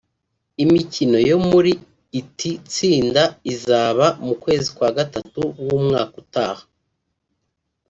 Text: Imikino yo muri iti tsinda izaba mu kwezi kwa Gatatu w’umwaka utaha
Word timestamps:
Imikino 0.63 1.17
yo 1.29 1.37
muri 1.49 1.71
iti 2.21 2.51
tsinda 2.71 3.23
izaba 3.53 4.05
mu 4.25 4.33
kwezi 4.41 4.67
kwa 4.75 4.89
Gatatu 4.97 5.41
w’umwaka 5.65 6.13
utaha 6.23 6.63